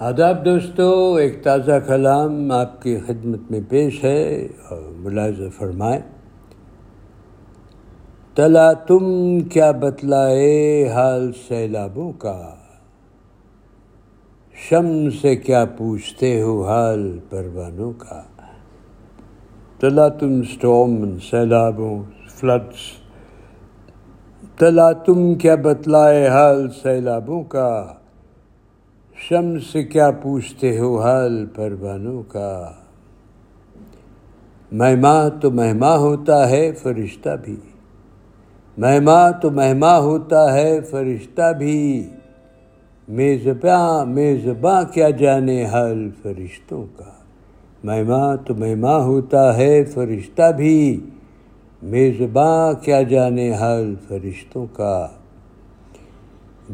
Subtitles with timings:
[0.00, 6.00] آداب دوستو، ایک تازہ کلام آپ کی خدمت میں پیش ہے اور ملاحظہ فرمائے
[8.34, 12.54] تلا تم کیا بتلائے حال سیلابوں کا؟
[14.54, 18.22] شم سے کیا پوچھتے ہو حال پروانوں کا؟
[19.80, 22.90] تلا تم اسٹوم سیلابوں فلڈس
[24.58, 27.94] تلا تم کیا بتلائے حال سیلابوں کا؟
[29.28, 32.72] شم سے کیا پوچھتے ہو حال پروانوں کا؟
[34.72, 37.56] مہما تو مہما ہوتا ہے، فرشتہ بھی۔
[38.78, 42.08] مہما تو مہما ہوتا ہے، فرشتہ بھی۔
[43.08, 47.10] میزباں میزباں کیا جانے حال فرشتوں کا؟
[47.84, 51.00] مہما تو مہما ہوتا ہے، فرشتہ بھی۔
[51.82, 55.08] میزباں کیا جانے حال فرشتوں کا؟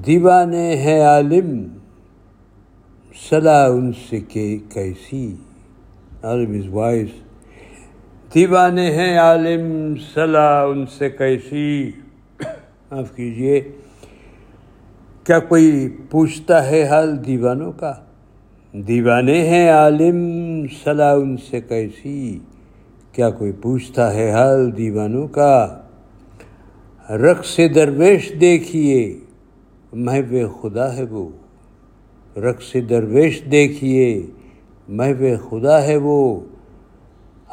[0.06, 1.62] دیوانے ہے عالم۔
[3.23, 5.35] صلاح ان سے کہ کیسی
[6.23, 7.09] عالم از وائز۔
[8.35, 11.90] دیوانے ہیں عالم صلاح ان سے کیسی۔
[12.90, 13.73] معاف کیجیے
[15.24, 17.95] کیا کوئی پوچھتا ہے حال دیوانوں کا؟
[18.73, 20.27] دیوانے ہیں عالم
[20.85, 22.38] صلاح ان سے کیسی۔
[23.12, 25.80] کیا کوئی پوچھتا ہے حال دیوانوں کا؟
[27.10, 29.21] رقص درویش دیکھیے
[29.93, 31.29] محو خدا ہے وہ۔
[32.37, 34.26] رقص درویش دیکھیے
[34.88, 36.40] محو خدا ہے وہ۔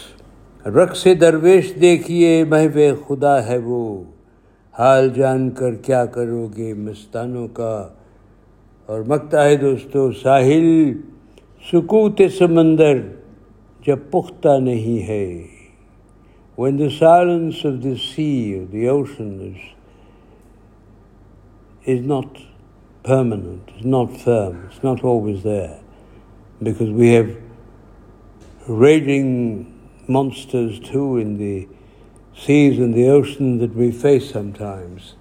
[0.65, 4.03] رقص درویش دیکھیے محو خدا ہے وہ۔
[4.79, 7.87] حال جان کر کیا کرو گے مستانوں کا۔
[8.85, 10.93] اور مکتا ہے دوستو، ساحل
[11.71, 12.97] سکوت سمندر
[13.85, 15.43] جب پختہ نہیں ہے۔
[16.57, 19.55] When the silence of the sea oceans is
[21.87, 22.37] is not
[23.03, 29.57] pint not firm is not always the because we have raging
[30.09, 31.65] monsters too in the
[32.45, 34.23] seas in the ocean that we face
[34.57, 35.13] sometimes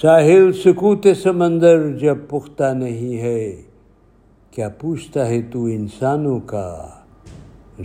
[0.00, 3.62] ساحل سکوت سمندر جب پختہ نہیں ہے
[4.54, 6.88] کیا پوچھتا ہے تو انسانوں کا،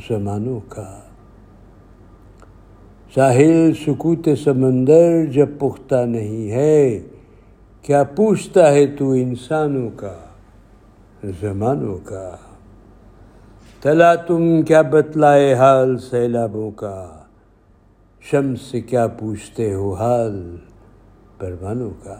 [0.09, 0.99] زمانوں کا؟
[3.15, 6.99] ساحل سکوت سمندر جب پختہ نہیں ہے،
[7.81, 10.13] کیا پوچھتا ہے تو انسانوں کا،
[11.41, 12.35] زمانوں کا؟
[13.81, 17.23] تلا تم کیا بتلائے حال سیلابوں کا؟
[18.21, 20.57] شم سے کیا پوچھتے ہو حال
[21.37, 22.19] پروانوں کا؟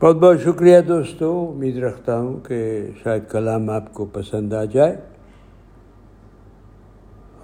[0.00, 1.52] بہت بہت شکریہ دوستو.
[1.54, 4.96] امید رکھتا ہوں کہ شاید کلام آپ کو پسند آ جائے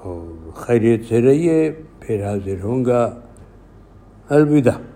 [0.02, 1.82] اور خیریت سے رہیے.
[2.00, 3.20] پھر حاضر ہوں گا.
[4.28, 4.91] الوداع.